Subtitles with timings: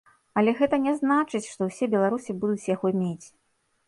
[0.41, 3.27] Але гэта не значыць, што ўсе беларусы будуць яго мець.